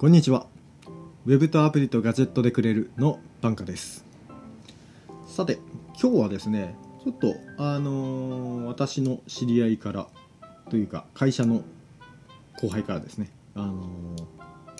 [0.00, 0.46] こんにちは。
[1.26, 4.06] ウェブとアプリとガジェットでくれるのバンカです。
[5.26, 5.58] さて、
[6.00, 10.06] 今日はですね、ちょっと、あのー私の知り合いから、
[10.70, 11.64] というか、会社の
[12.62, 14.24] 後輩からですね、あのー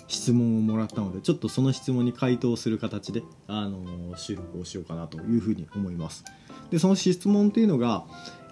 [0.07, 6.25] 質問をもらったので、ちょっとその質問に回答する形で、あのー収録をしようかなというふうに思います。
[6.71, 8.05] で、その質問というのが、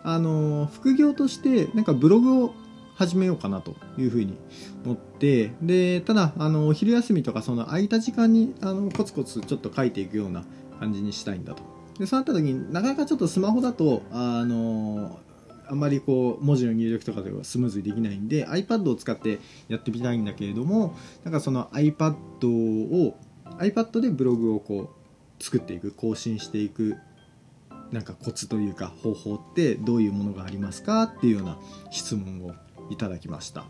[0.04, 2.54] あの副業として、なんかブログを
[2.99, 4.38] 始めようかなというふうに
[4.84, 10.44] 思ってでただあのお昼休みとかその空いた時間にあのコツコツちょっと書いていくような
[10.81, 11.63] 感じにしたいんだと。
[11.98, 15.17] でそうなった時になかなかちょっとスマホだとあの
[15.70, 20.93] あんまりこう文字の入力とかではスムーズにできないんで iPad を使ってやってみたいんだけれども
[21.23, 22.16] なんかその iPad
[22.48, 23.16] を
[23.59, 24.93] iPad でブログをこ
[25.40, 26.98] う作っていく更新していく
[27.91, 31.57] なんかコツというか方法ってどういうものがありますかっていうような
[31.91, 32.54] 質問を
[32.90, 33.65] いただきました。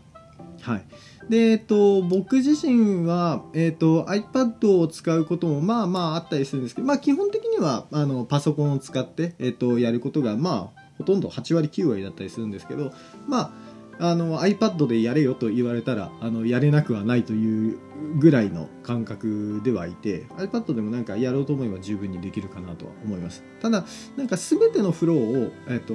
[0.62, 0.84] はい、
[1.28, 12.92] で、えっと、僕自身は、えっと、iPad を使うこともまあまああったりするんですけど、まあ、基本的にはあのパソコンを使って、えっと、やることが、まあ、ほとんど8割9割だったりするんですけど、
[13.26, 13.54] ま
[13.98, 17.78] あ、あの iPad でやれよと言われたらあのやれなくはないという
[18.18, 23.84] ぐらいの感覚ではいて iPad でもなんかやろうと思えば十分にできるかなとは思いますただ
[24.16, 25.94] なんか全てのフローを、えっと、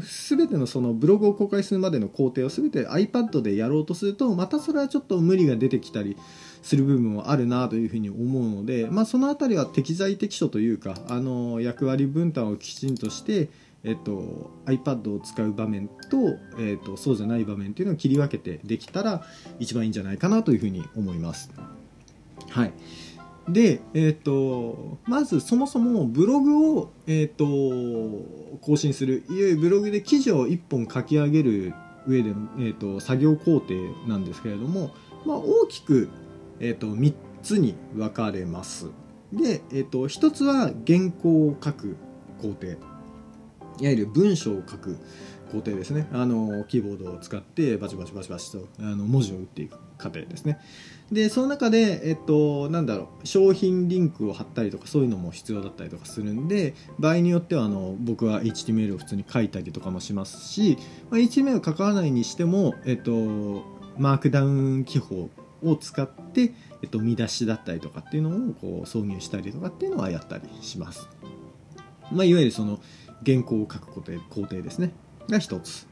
[0.00, 6.16] 全てのそのブログを公開するまでの工程を全て iPad でやろうとするとまたそれはちょっと無理が出てきたり
[6.62, 13.50] する部分もあるなというふうに思うので、まあ、その辺りは適材適所というかあの役割分担をきちんとして、
[13.84, 19.24] えっと、iPad を使う場面と,、えっと、そうじゃない場面っていうのを切り分けてできたら
[19.58, 21.50] 一番いいんじゃないかなというふうに思います。
[22.48, 22.72] はい
[23.48, 29.24] で、えー、とまずそもそもブログを、えー、と更新する。
[29.28, 31.74] いわゆるブログで記事を1本書き上げる
[32.06, 33.74] 上での、えー、と作業工程
[34.06, 34.94] なんですけれども、
[35.24, 36.08] まあ、大きく、
[36.60, 38.90] えー、と3つに分かれます。
[39.32, 41.96] で、えー、と1つは原稿を書く
[42.40, 42.76] 工程。
[43.80, 44.98] いわゆる文章を書く
[45.50, 46.08] 工程ですね。
[46.12, 50.60] あのキーボードを使ってバチバチバチバチとあの文字を打っていく過程ですね。
[51.12, 60.78] でその中で、えっと、なんだろう商品リンクを貼ったりとかそういうのも必要だったりとかするんで場合によってはあの僕は HTML を普通に書いたりとかもしますし、
[61.10, 63.12] まあ、HTML を書かないにしても、えっと、
[63.98, 65.28] マークダウン記法
[65.62, 71.08] を使って、えっと、見出しだったりとかっていうのをこう挿入したりとかっていうのはやったりします、
[72.10, 72.80] まあ、いわゆるその
[73.24, 74.92] 原稿を書く工程工程ですね。
[75.28, 75.86] が一つ。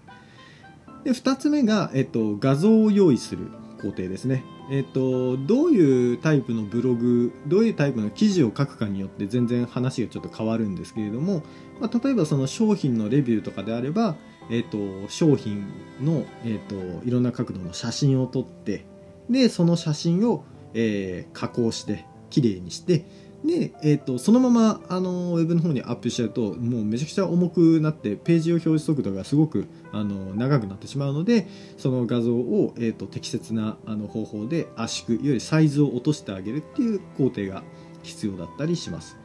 [1.05, 3.49] で2つ目が、えっと、画像を用意する。
[3.81, 4.45] 工程ですね。
[4.71, 11.43] えっと、どういうタイプのブログどういうタイプの記事を書くかによって全然話がちょっと変わるんですけれども、
[11.81, 14.17] まあ、例えばその商品のレビューとかであれば、
[14.51, 15.67] えっと、商品
[16.01, 18.87] の、えっと、いろんな角度の写真を撮って
[19.29, 23.05] でその写真を、え加工してきれいにして
[23.45, 31.49] で、えー、とそのままあのウェブの方にアップしちゃうともうめちゃくちゃ重くなってページを表示速度がすごくあの長くなってしまうので
[31.79, 37.63] その画像を、えー、と適切なあの方法で圧縮いわゆるサイズを落としてあげるっていう工程が
[38.03, 39.17] 必要だったりします。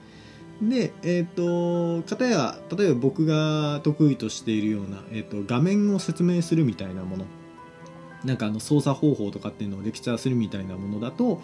[0.62, 7.26] で、えっ、と、片や、例えば僕が得意としているような、えっ、と、画面を説明するみたいなもの、
[8.24, 11.42] なんかあの操作方法とかっていうのをレクチャーするみたいなものだと、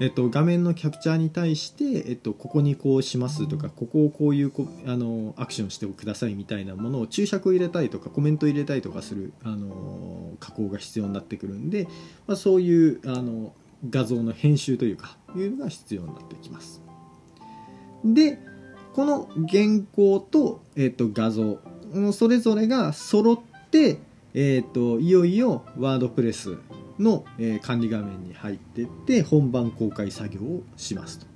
[0.00, 11.88] えっと、画面のキャプチャーに対して、えっと、ここにこうしますとかここをこういうこあのアクションしてくださいみたいなものを注釈を入れたりとかコメント入れたりとかするあの加工が必要になってくるんで、
[12.28, 13.52] まあ、そういうあの
[13.90, 16.80] 画像の編集というかいうのが必要になってきます。
[18.04, 18.38] で
[18.94, 21.58] この原稿と,、えっと画像
[21.92, 23.38] うんそれぞれが揃っ
[23.70, 23.98] て、
[24.34, 26.56] えっといよいよワードプレス
[26.98, 27.24] の、
[27.62, 31.26] 管理画面に入っていって本番公開作業をしますと。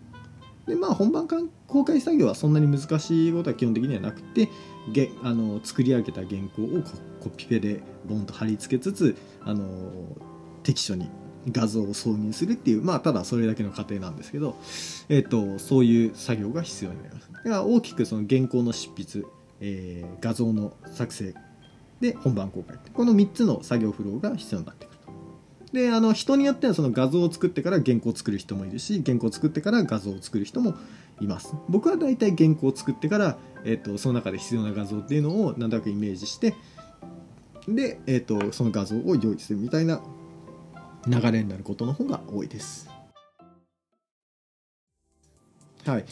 [0.66, 1.26] でまあ本番
[1.66, 4.48] 公開作業はそんなに難しいことは基本的にはなくて
[5.22, 6.82] あの作り上げた原稿を
[7.20, 10.16] コピペでボンと貼り付けつつあの
[10.62, 11.10] 適所に
[11.50, 14.56] 画像を挿入するっていうまあただそれだけの過程なんですけど、
[15.08, 17.32] えっとそういう作業が必要になります。
[17.32, 19.26] だから大きくその原稿の執筆、
[19.60, 21.34] えー画像の作成
[22.00, 24.91] で本番公開この3つの作業フローが必要になってくる。
[25.72, 30.74] であの人によってはその画像を作ってから原稿を作る人もいるし原稿を作ってから画像を作る人も
[31.20, 31.54] います。
[31.68, 36.54] 僕は大体原稿を作ってから、えっとその中で必要な画像っていうのをなんとなくイメージして
[37.68, 40.02] で、えっとその画像を用意するみたいな
[41.06, 42.90] 流れになることの方が多いです。
[45.86, 46.04] はい。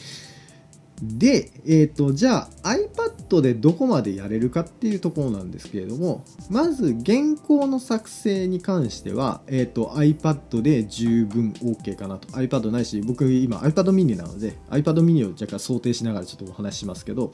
[1.01, 17.31] で、えっとじゃあ iPad トでどこまでやれるかっていうところなんですけれどもまず原稿の作成に関しては、えーと、iPad で十分 OK かなと iPad ないし僕今 iPad mini なので iPad mini を若干想定しながらちょっとお話ししますけど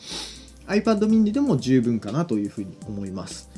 [0.68, 3.50] iPad mini でも十分かなというふうに思います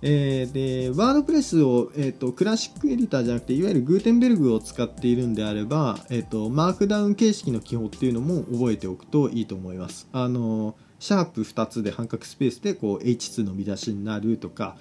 [0.00, 10.08] えー、で、ワードプレスを、えーと、クラシックエディターじゃなくて、いわゆるグーテンベルグを使っているんであれば、えーと、マークダウン形式の記法っていうのも覚えておくといいと思います。
[10.12, 14.76] あのシャープ2つで半角スペースでこう H2 の見出しになるとか、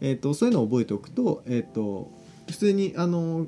[0.00, 2.10] えーと、そういうのを覚えておくと,、えー、と
[2.48, 3.46] 普通にあの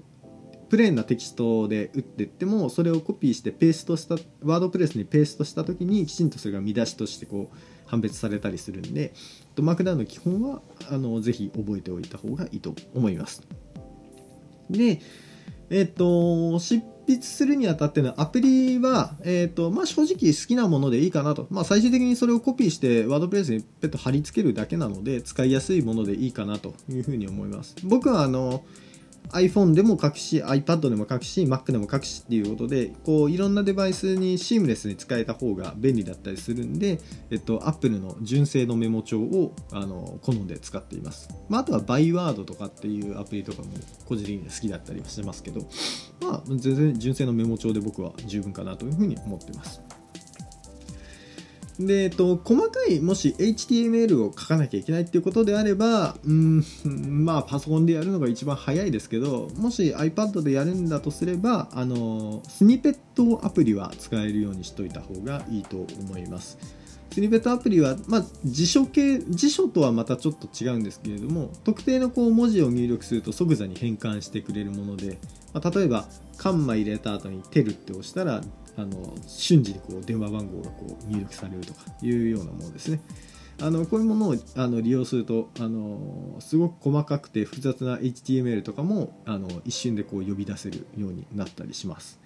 [0.69, 9.13] プレーンなテキストで打っていってもそれをコピーしてペーストしたワードプレスにペーストした時にきちんとそれが見出しとしてこう判別されたりするんで
[9.61, 13.43] マークダウンの基本はあのぜひ覚えておいた方がいいと思います。
[14.71, 15.01] で、
[15.69, 21.47] えっ、と、執筆するにあたってのアプリは、えっ、と、まあ、正直好きなものでいいかなと。
[21.51, 27.77] まあ、最終的にそれをコピーしてワードプレスにペット貼り付けるだけなので、使いやすいものでいいかなというふうに思います。
[27.85, 28.65] 僕は、あの、
[29.31, 43.69] iPhone でも書くし iPad でも書くし Mac でも書くしっていうことでこういろんなデバイスにシームレスに使えた方が便利だったりするんで、えっと、Apple の純正のメモ帳をあの好んで使っています、まあ、あとはバイワードとかっていうアプリとかも
[44.07, 45.61] 個人的に好きだったりはしてますけど、
[46.21, 49.81] まあ、全然純正のメモ帳で僕は十分かなというふうに思ってます。
[51.79, 56.65] で、えっと、細かい、もし HTML を書かなきゃいけないっていうことであれば、うん、
[57.25, 66.59] まあ、パソコンでやるのが一番早いですけど、もし iPad でやるんだとすれば、あの、スニペットアプリは使えるようにしといた方がいいと思います。
[67.13, 75.19] スニペットアプリは、まあ、辞書系、辞書とはまたちょっと違うんですけれども、特定のこう文字を入力すると即座に変換してくれるもので、
[75.53, 76.07] まあ、例えば、
[76.39, 78.43] カンマ入れた後にテルって押したら、
[78.77, 83.01] あの瞬時にこう電話番号がこう入力されるとかいうようなものですね。
[83.61, 92.21] あのこういうものをあの利用するとあのすごく細かくて複雑な HTML とかもあの一瞬でこう呼び出せるようになったりします。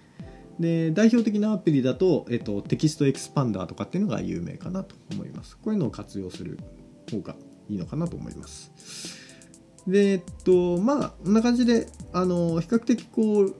[0.59, 5.57] で代表的なアプリだと、えっと、 TextExpander とかっていうのが有名かなと思います。
[5.57, 6.57] こういうのを活用する
[7.11, 7.35] 方が
[7.69, 8.71] いいのかなと思います。
[9.87, 13.55] で、えっと、まあ、こんな感じで、あの、比較的こう、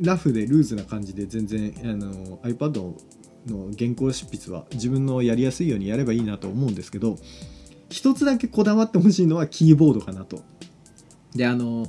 [0.00, 2.94] ラフでルーズな感じで全然あの iPad
[3.46, 7.16] の原稿執筆は自分のやりやすいようにやればいいなと思うんですけど
[7.88, 10.42] 一つだけこだわってほしいのはキーボードかなと。
[11.34, 11.86] であの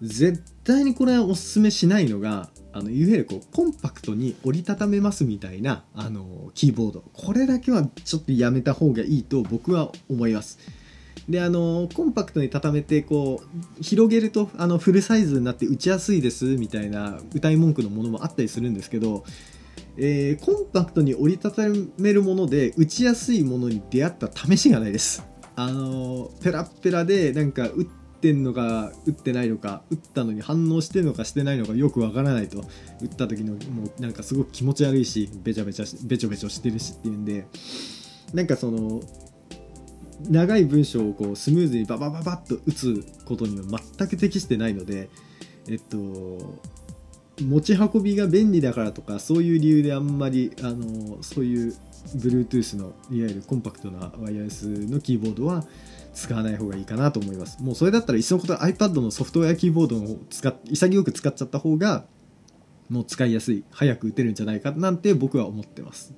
[0.00, 10.58] 絶対にこれはおすすめしないのがあのいわゆるこうコンパクトに折りたためますみたいなあのキーボードこれだけはちょっとやめた方がいいと僕は思います。
[11.28, 13.42] であのコンパクトに畳めてこ
[13.78, 19.24] う広げるとあのフルサイズになって打ちやすいですみたいな歌い文句のものもあったりするんですけど、
[19.96, 21.62] えー、コンパクトに折りたた
[21.98, 25.24] めるもので打ちやすいものに出会った試しがないです。
[25.54, 27.86] あのペラペラでなんか打っ
[28.20, 32.64] てんのか打ってないのか打ったのに反応してるのかしてないのかよくわからないと
[33.00, 37.46] 打った時のもうなんかすごく気持ち悪いしべちゃべちゃべちょべちょしてるしっていうんで
[38.32, 39.02] なんかその
[40.28, 43.64] 長い文章をこうスムーズにババババッと打つことには
[43.96, 45.08] 全く適してないので
[45.68, 45.96] えっと
[47.40, 51.74] 持ち運びが便利だからとかそういう理由であんまりあのそういう
[52.16, 55.64] Bluetooth のいわゆるコンパクトなワイヤレスのキーボードは
[56.14, 57.62] 使わない方がいいかなと思います。
[57.62, 62.04] もうそれだったらいっそのこと iPad のソフトウェアキーボードを使っ潔く使っちゃった方が
[62.90, 66.12] もう使いやすい早く打てるんじゃないかなんて僕は思ってます。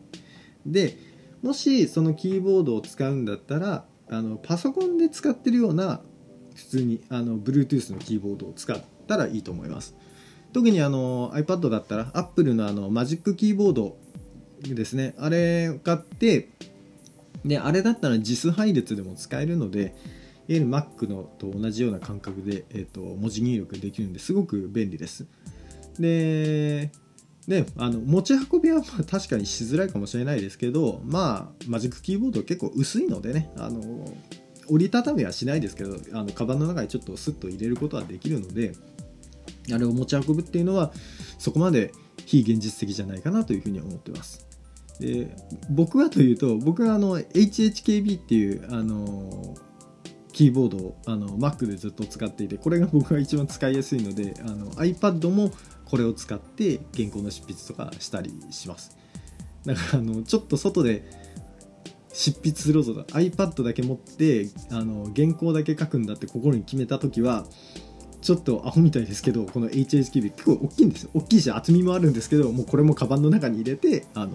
[0.67, 0.99] で
[1.43, 6.01] もしそのキーボードを使うんだったらあのパソコンで使ってるような
[6.55, 9.95] 普通にあの Bluetooth のキーボードを使ったらいいと思います。
[10.53, 13.97] 特にあの iPad だったら Apple のあのマジックキーボード
[14.63, 15.15] ですね。
[15.19, 16.51] あれ買って
[17.45, 19.91] であれだったら JIS 配列でも使えるのでいわ
[20.49, 25.27] ゆる Mac のと同じような感覚で、えーと文字入力できるんですごく便利です。
[25.99, 26.91] で
[27.49, 33.83] であの持ち運びはまあ確かにしづらいかもしれないですけどまあマジックキーボード結構薄いのでねあの
[34.69, 38.73] 折りたたみはしないですけどあのカバンの中にちょっとスッと入れることはできるので
[39.73, 40.93] あれを持ち運ぶっていうのは
[41.39, 41.93] そこまで
[42.27, 44.47] 非現実的じゃないかなというふうに思ってます。
[45.01, 45.35] で
[45.71, 49.57] 僕はというと僕はあの HHKB っていうあの
[50.33, 55.51] キーボードをあの Mac でずっと使っていてこれが僕が一番使いやすいのであの iPad も
[55.85, 58.97] これを使って原稿の執筆とかしたりします。
[59.65, 61.05] だからあのちょっと外で
[62.13, 67.45] 執筆するぞと iPad だけ持ってあの原稿だけ書くんだって心に決めた時は
[68.23, 71.11] ちょっとアホみたいですけどこの HHKB 結構大きいんですよ。
[71.13, 74.33] 大きいし厚みもあるんですけどもうこれもカバンの中に入れてあの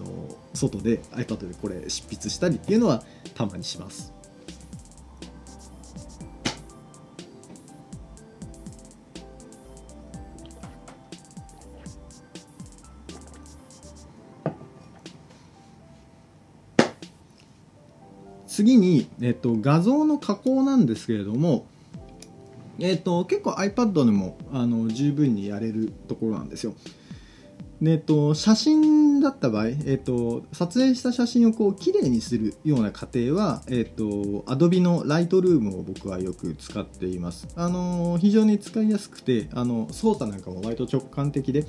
[0.54, 3.02] 外で iPad でこれ執筆したりっていうのは
[3.34, 4.12] たまにします。
[18.50, 21.66] 次に、えっと、画像の加工なんですけれども、
[22.80, 26.74] えっと、結構 iPad でもあの十分にやれるところなんですよ。
[27.82, 34.04] えっと、写真だった場合、えっと、撮影した写真をこう綺麗にするような過程は、えっと、
[34.46, 37.48] Adobe の Lightroom を僕はよく使っています。
[37.56, 41.64] あの非常に使いやすくてあの操作なんかも割と直感的で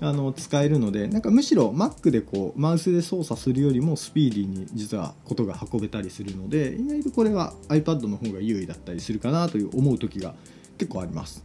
[0.00, 10.34] あの使えるのでなんかむしろ Mac でこうマウスで操作するよりもスピーディーに実はことが運べたりするので意外とこれは iPad の方が優位だったりするかなという思う時が
[10.78, 11.44] 結構あります。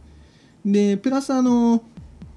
[0.64, 1.82] でプラスあの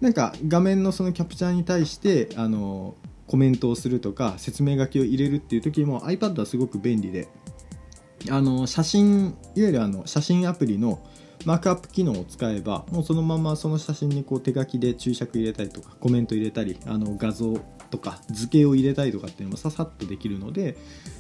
[0.02, 7.28] なんか画面のそのキャプチャーに対してあのコメントをするとか説明書きを入れるっていう時も iPad はすごく便利で
[8.30, 11.00] あの写真いわゆるあの写真アプリの
[11.46, 17.58] マークアップ機能を使えばもうそのままその写真にこう手書きで注釈入れたりとかコメント入れたりあの画像
[17.90, 20.78] とか図形を入れたりとかっていうのもささっとできるので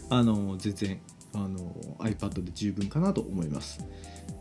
[0.10, 1.02] あの全然
[1.34, 3.80] あの iPad で十分かなと思います。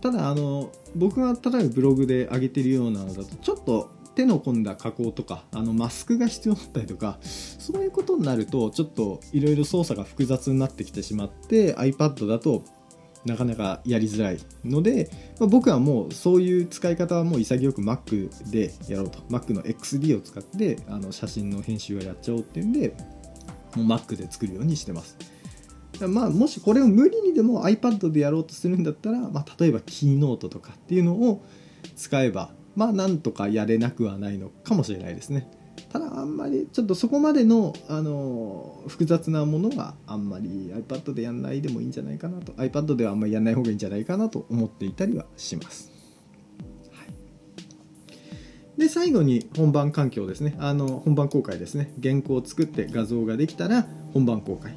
[0.00, 12.65] ただあの僕が例えばブログで上げてるようなのだとちょっと手の込んだ加工とかあのマスクが必要だったりとかそういうことになるとちょっといろいろ操作が複雑になってきてしまって iPad だと
[13.27, 19.19] なかなかやりづらいので、まあ、僕はもうそういう使い方はもう潔く Mac でやろうと。
[19.29, 22.97] Mac の XD を使ってあの写真の編集をやっちゃおうっていうんで
[23.75, 25.19] もう Mac で作るようにしてます。
[26.09, 31.45] まあもしこれを無理にでも iPad でやろうとするんだったら、まあ、例えばキーノートとかっていうのを
[31.97, 35.50] 使えばまあなんとかやれなくはないのかもしれないですね。
[35.90, 45.92] ただあんまりちょっとそこまでの、あの複雑なものはあんまり iPad でやんないでもいいんじゃないかなと iPad ではあんまりやんない方がいいんじゃないかなと思っていたりはします、
[46.92, 47.04] は
[48.78, 50.56] い、で最後に本番環境ですね。
[50.59, 51.92] あの本番公開ですね。
[52.02, 54.76] 原稿を作って画像ができたら本番公開。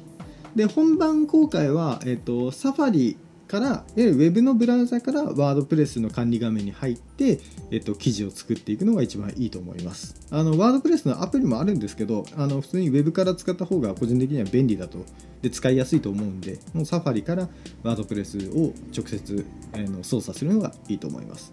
[0.54, 3.16] で本番公開は、えっと、サファリ
[3.50, 7.40] から、いわゆる Web のブラウザからワードプレスの管理画面に入って、
[7.72, 10.14] えっと、記事を作っていくのが一番いいと思います。
[10.30, 15.04] ワードプレスのアプリもあるんですけど、あの、普通に Web から使った方が個人的には便利だと、
[15.42, 17.48] で、使いやすいと思うんで、もうサファリから
[17.82, 21.52] ワードプレスを直接、え、の操作するのがいいと思います。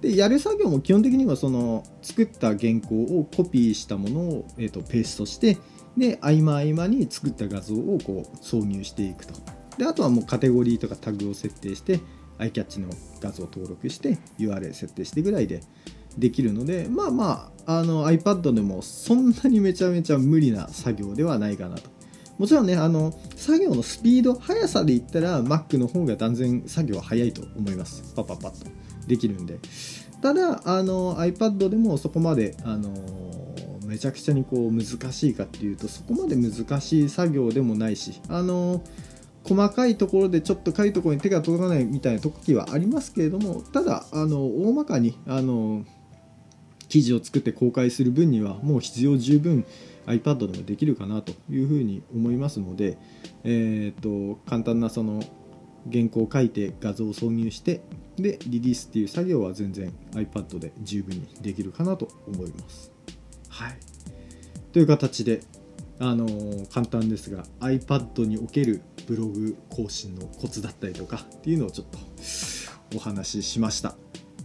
[0.00, 5.58] でやる作業も基本的にはその作った原稿をコピーしたものを、えーとペーストして
[5.94, 9.34] で合間合間に作った画像をこう挿入していくと
[9.80, 12.00] であとはもうカテゴリーとかタグを設定して
[12.38, 15.62] iCatch の画像を登録して URL 設定してぐらいで
[16.18, 21.88] できるのでまあまああの iPad でもそんなにめちゃめちゃ無理な作業ではないかなと。
[22.36, 28.12] もちろんねあの作業のスピード速さで言ったら Mac の方が断然作業は早いと思います。
[28.14, 28.70] パパパッと。
[29.06, 29.58] できるんで。
[30.20, 32.92] ただあの iPad でもそこまであの
[33.86, 38.82] めちゃくちゃにこう難しいかっていうとそこまで難しい作業でもないしあの
[39.44, 45.84] 細かいところでちょっとかいところに手が届かないみたいな時はありますけれどもただあの大まかにあの
[46.88, 49.64] 記事を作って公開する分にはもう必要十分
[50.06, 52.98] iPad でもできるかなというふうに思いますので、
[53.44, 55.22] えーと、簡単なその
[55.90, 57.80] 原稿を書いて画像を挿入して
[58.16, 62.92] でリリースっていう作業は全然 iPad で十分にできるかなと思います。
[63.48, 63.78] はい、
[64.72, 65.40] という形で
[66.00, 66.26] あの
[66.72, 71.98] 簡単ですが iPad におけるブログ更新のコツだったりとかっていうのをちょっと
[72.96, 73.96] お話ししました。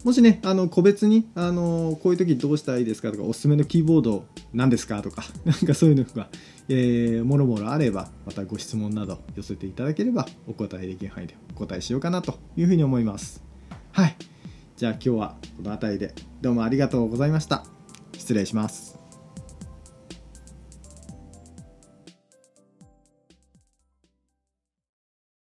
[0.03, 6.29] もしねあの個別にあのこういう時どうしたらいいですかとかおすすめのキーボード何ですかとか なんかそういうのが、
[6.67, 13.43] えー、もろもろあればまたご質問など寄せていただければお答えできる範囲でお答えしようかなというふうに思います。
[13.91, 14.15] はい。
[14.77, 17.65] じゃあ今日はこの辺りでどうもありがとうございました。
[18.13, 18.94] 失礼します。